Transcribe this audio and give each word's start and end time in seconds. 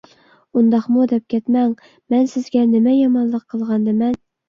ئۇنداقمۇ 0.61 1.05
دەپ 1.11 1.27
كەتمەڭ. 1.35 1.69
مەن 2.15 2.27
سىزگە 2.35 2.67
نېمە 2.75 2.99
يامانلىق 2.99 3.49
قىلغاندىمەن؟ 3.57 4.23